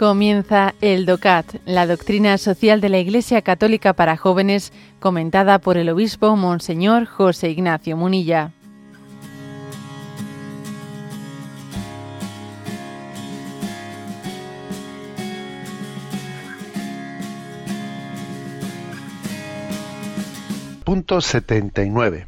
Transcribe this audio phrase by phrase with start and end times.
[0.00, 5.90] Comienza el DOCAT, la doctrina social de la Iglesia Católica para jóvenes, comentada por el
[5.90, 8.50] obispo Monseñor José Ignacio Munilla.
[20.82, 22.26] Punto 79.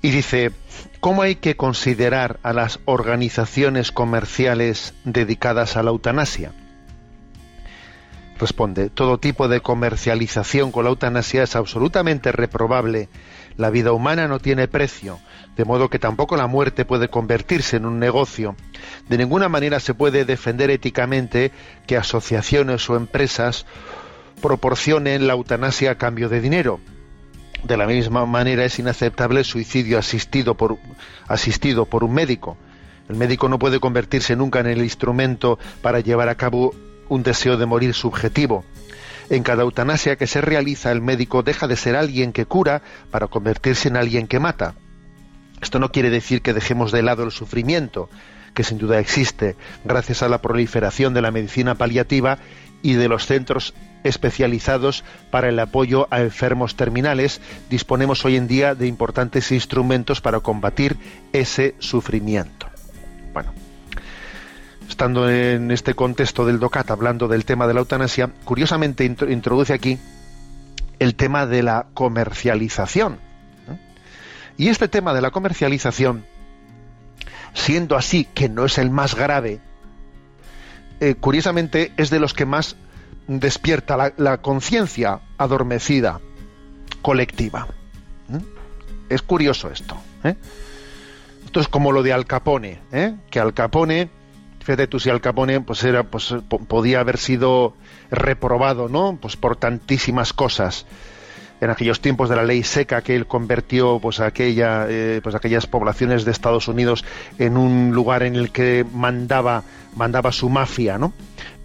[0.00, 0.52] Y dice,
[1.04, 6.52] ¿Cómo hay que considerar a las organizaciones comerciales dedicadas a la eutanasia?
[8.38, 13.10] Responde, todo tipo de comercialización con la eutanasia es absolutamente reprobable.
[13.58, 15.18] La vida humana no tiene precio,
[15.58, 18.56] de modo que tampoco la muerte puede convertirse en un negocio.
[19.06, 21.52] De ninguna manera se puede defender éticamente
[21.86, 23.66] que asociaciones o empresas
[24.40, 26.80] proporcionen la eutanasia a cambio de dinero
[27.64, 30.78] de la misma manera es inaceptable el suicidio asistido por,
[31.26, 32.56] asistido por un médico.
[33.08, 36.74] El médico no puede convertirse nunca en el instrumento para llevar a cabo
[37.08, 38.64] un deseo de morir subjetivo.
[39.30, 43.26] En cada eutanasia que se realiza, el médico deja de ser alguien que cura para
[43.26, 44.74] convertirse en alguien que mata.
[45.62, 48.10] Esto no quiere decir que dejemos de lado el sufrimiento,
[48.52, 52.38] que sin duda existe, gracias a la proliferación de la medicina paliativa
[52.82, 53.74] y de los centros
[54.04, 60.40] especializados para el apoyo a enfermos terminales, disponemos hoy en día de importantes instrumentos para
[60.40, 60.96] combatir
[61.32, 62.68] ese sufrimiento.
[63.32, 63.52] Bueno,
[64.88, 69.98] estando en este contexto del DOCAT hablando del tema de la eutanasia, curiosamente introduce aquí
[70.98, 73.18] el tema de la comercialización.
[74.56, 76.24] Y este tema de la comercialización,
[77.54, 79.60] siendo así que no es el más grave,
[81.00, 82.76] eh, curiosamente es de los que más
[83.26, 86.20] despierta la, conciencia adormecida
[87.02, 87.68] colectiva.
[88.28, 88.38] ¿Mm?
[89.08, 89.96] Es curioso esto.
[90.24, 90.36] ¿eh?
[91.44, 93.14] Esto es como lo de Al Capone, ¿eh?
[93.30, 94.10] que Al Capone,
[94.60, 96.34] fíjate tú si Al Capone pues era, pues
[96.68, 97.74] podía haber sido
[98.10, 99.18] reprobado, ¿no?
[99.20, 100.86] Pues por tantísimas cosas
[101.60, 105.66] en aquellos tiempos de la ley seca que él convirtió pues aquella eh, pues aquellas
[105.66, 107.04] poblaciones de Estados Unidos
[107.38, 109.62] en un lugar en el que mandaba
[109.94, 111.12] mandaba su mafia no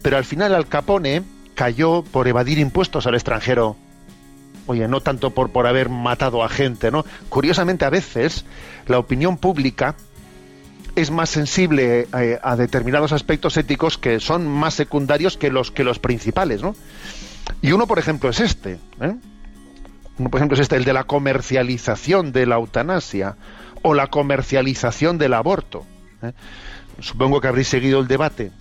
[0.02, 1.24] pero al final Al Capone
[1.60, 3.76] cayó por evadir impuestos al extranjero.
[4.66, 7.04] Oye, no tanto por, por haber matado a gente, ¿no?
[7.28, 8.46] Curiosamente, a veces
[8.88, 9.96] la opinión pública
[10.96, 15.84] es más sensible eh, a determinados aspectos éticos que son más secundarios que los, que
[15.84, 16.78] los principales, ¿no?
[17.62, 18.80] Y uno, por ejemplo, es este.
[19.02, 19.16] ¿eh?
[20.18, 23.36] Uno, por ejemplo, es este, el de la comercialización de la eutanasia
[23.82, 25.86] o la comercialización del aborto.
[26.22, 26.32] ¿eh?
[27.00, 28.54] Supongo que habréis seguido el debate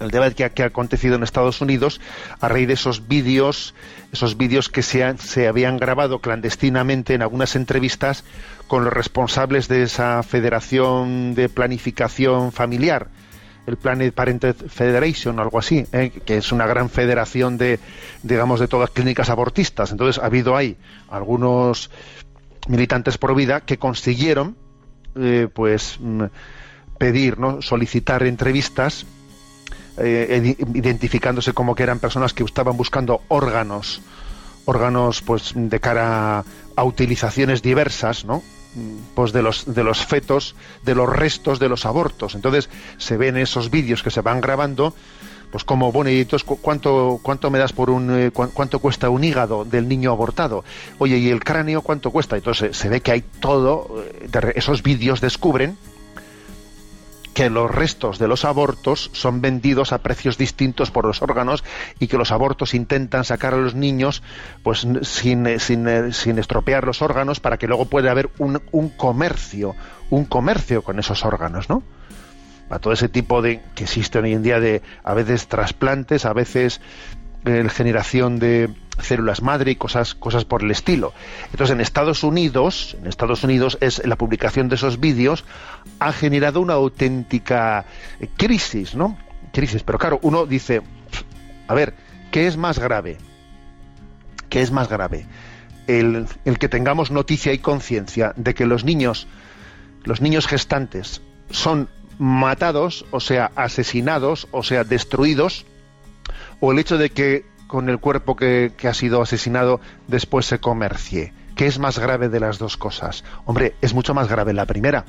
[0.00, 2.00] el debate que ha, acontecido en Estados Unidos
[2.40, 3.74] a raíz de esos vídeos,
[4.12, 8.24] esos vídeos que se, se habían grabado clandestinamente en algunas entrevistas
[8.66, 13.08] con los responsables de esa Federación de Planificación Familiar,
[13.66, 16.10] el Planet Parenthood Federation, algo así, ¿eh?
[16.24, 17.80] que es una gran federación de,
[18.22, 19.90] digamos, de todas clínicas abortistas.
[19.90, 20.76] Entonces ha habido ahí
[21.08, 21.90] algunos
[22.68, 24.56] militantes pro vida que consiguieron,
[25.16, 26.24] eh, pues, mm,
[26.98, 27.60] pedir, ¿no?
[27.62, 29.06] solicitar entrevistas
[29.98, 34.02] eh, identificándose como que eran personas que estaban buscando órganos,
[34.64, 36.44] órganos pues de cara
[36.76, 38.42] a utilizaciones diversas, ¿no?
[39.14, 40.54] pues de los de los fetos,
[40.84, 42.34] de los restos de los abortos.
[42.34, 42.68] Entonces
[42.98, 44.94] se ven esos vídeos que se van grabando,
[45.50, 49.88] pues como bonitos, cuánto cuánto me das por un eh, cuánto cuesta un hígado del
[49.88, 50.64] niño abortado.
[50.98, 52.36] Oye, ¿y el cráneo cuánto cuesta?
[52.36, 55.78] Entonces se ve que hay todo eh, esos vídeos descubren
[57.36, 61.64] que los restos de los abortos son vendidos a precios distintos por los órganos
[62.00, 64.22] y que los abortos intentan sacar a los niños
[64.62, 69.76] pues sin, sin, sin estropear los órganos para que luego pueda haber un, un comercio,
[70.08, 71.82] un comercio con esos órganos, ¿no?
[72.70, 76.32] A todo ese tipo de que existen hoy en día de a veces trasplantes, a
[76.32, 76.80] veces
[77.44, 78.70] eh, generación de
[79.00, 81.12] células madre y cosas, cosas por el estilo.
[81.50, 85.44] Entonces, en Estados Unidos, en Estados Unidos es la publicación de esos vídeos
[85.98, 87.84] ha generado una auténtica
[88.36, 89.16] crisis, ¿no?
[89.52, 90.82] Crisis, pero claro, uno dice,
[91.68, 91.94] a ver,
[92.30, 93.18] ¿qué es más grave?
[94.48, 95.26] ¿Qué es más grave?
[95.86, 99.26] El, el que tengamos noticia y conciencia de que los niños,
[100.04, 101.88] los niños gestantes, son
[102.18, 105.64] matados, o sea, asesinados, o sea, destruidos,
[106.60, 111.32] o el hecho de que con el cuerpo que, ha sido asesinado después se comercie.
[111.54, 113.24] ¿Qué es más grave de las dos cosas?
[113.44, 115.04] Hombre, es mucho más grave la primera.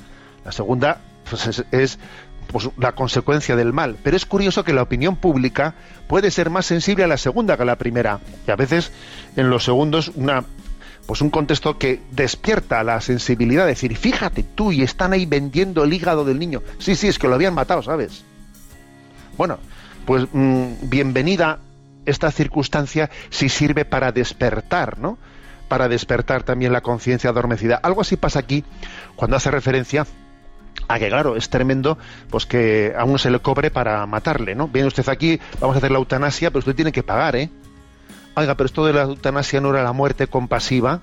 [0.45, 2.00] La segunda pues, es,
[2.48, 3.98] pues, la consecuencia del mal.
[4.01, 5.75] Pero es curioso que la opinión pública
[6.07, 8.21] puede ser más sensible a la segunda que a la primera.
[8.48, 8.92] Y a veces
[9.36, 10.45] en los segundos una
[11.06, 15.86] pues un contexto que despierta la sensibilidad, de decir, fíjate tú, y están ahí vendiendo
[15.86, 16.62] el hígado del niño.
[16.80, 18.25] Sí, sí, es que lo habían matado, ¿sabes?
[19.38, 19.57] Bueno,
[20.06, 21.60] pues mm, bienvenida
[22.07, 25.18] esta circunstancia si sirve para despertar, ¿no?
[25.68, 27.75] Para despertar también la conciencia adormecida.
[27.83, 28.63] Algo así pasa aquí
[29.15, 30.07] cuando hace referencia
[30.88, 31.98] a que claro, es tremendo
[32.30, 34.68] pues que a uno se le cobre para matarle, ¿no?
[34.68, 37.50] Viene usted aquí, vamos a hacer la eutanasia, pero usted tiene que pagar, ¿eh?
[38.36, 41.01] Oiga, pero esto de la eutanasia no era la muerte compasiva,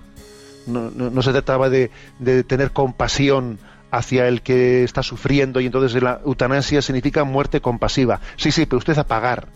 [0.67, 3.59] no, se trataba de, de, tener compasión
[3.91, 8.21] hacia el que está sufriendo y entonces la eutanasia significa muerte compasiva.
[8.37, 9.49] Sí, sí, pero usted a pagar.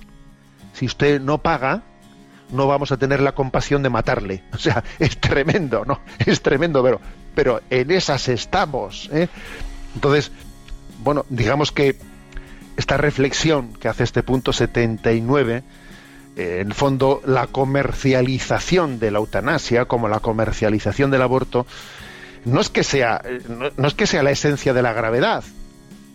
[0.79, 1.83] Si usted no paga,
[2.53, 4.45] no vamos a tener la compasión de matarle.
[4.53, 6.01] O sea, es tremendo, ¿no?
[6.25, 7.01] Es tremendo, pero,
[7.35, 9.11] pero en esas estamos.
[9.13, 9.29] ¿eh?
[9.95, 10.31] Entonces,
[11.03, 11.97] bueno, digamos que
[12.77, 15.65] esta reflexión que hace este punto 79,
[16.37, 21.67] eh, en el fondo la comercialización de la eutanasia, como la comercialización del aborto,
[22.45, 25.43] no es que sea, no, es que sea la esencia de la gravedad,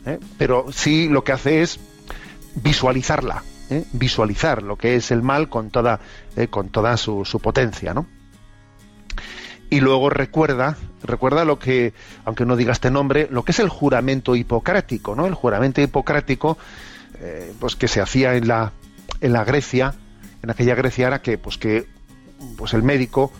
[0.05, 0.19] ¿eh?
[0.37, 1.81] pero sí lo que hace es
[2.55, 3.85] visualizarla, ¿eh?
[3.93, 5.99] visualizar lo que es el mal con toda,
[6.49, 8.07] con toda su, su potencia, ¿no?
[9.73, 11.95] y luego recuerda, recuerda lo que,
[12.25, 15.25] aunque no diga este nombre, lo que es el juramento hipocrático, ¿no?
[15.25, 16.59] El juramento hipocrático,
[17.19, 18.71] eh, pues que se hacía en la,
[19.19, 19.95] en la Grecia,
[20.43, 21.87] en aquella Grecia era que, pues que,
[22.55, 23.31] pues el médico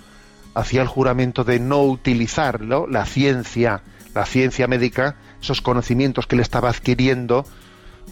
[0.55, 3.83] hacía el juramento de no utilizar la ciencia,
[4.15, 7.45] la ciencia médica, esos conocimientos que le estaba adquiriendo,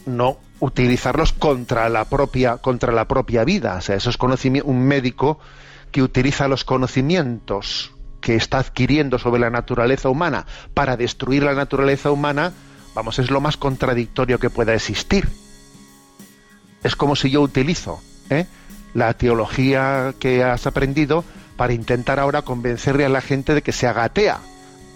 [0.06, 3.76] no utilizarlos contra la propia, contra la propia vida.
[3.76, 5.40] O sea, esos conocimientos, un médico
[5.92, 7.92] que utiliza los conocimientos
[8.22, 12.54] que está adquiriendo sobre la naturaleza humana para destruir la naturaleza humana,
[12.94, 15.28] vamos, es lo más contradictorio que pueda existir.
[16.84, 18.46] Es como si yo utilizo ¿eh?
[18.94, 21.24] la teología que has aprendido
[21.58, 24.40] para intentar ahora convencerle a la gente de que se agatea.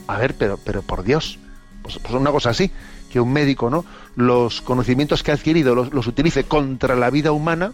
[0.07, 1.39] A ver, pero, pero por Dios,
[1.81, 2.71] pues, pues una cosa así,
[3.15, 3.85] que un médico, ¿no?
[4.17, 7.71] Los conocimientos que ha adquirido los, utilice contra la vida humana.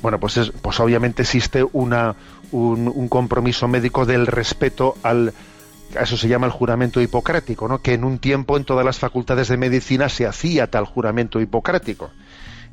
[0.00, 2.14] Bueno, pues, es, pues obviamente existe una,
[2.52, 5.34] un, compromiso médico del respeto al
[6.00, 7.82] eso se llama el juramento hipocrático, ¿no?
[7.82, 12.10] que en un tiempo en todas las facultades de medicina se hacía tal juramento hipocrático.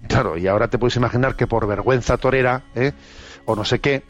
[0.08, 2.92] Claro, y ahora te puedes imaginar que por vergüenza torera, ¿eh?
[3.46, 4.04] o no sé qué,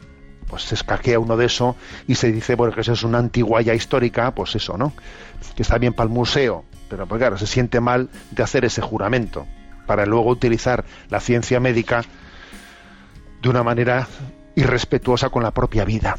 [0.48, 3.74] pues se escaquea uno de eso y se dice, bueno, que eso es una antiguaya
[3.74, 4.92] histórica, pues eso, ¿no?
[5.54, 8.80] Que está bien para el museo, pero pues claro, se siente mal de hacer ese
[8.80, 9.46] juramento
[9.86, 12.02] para luego utilizar la ciencia médica
[13.42, 14.08] de una manera
[14.54, 16.18] irrespetuosa con la propia vida.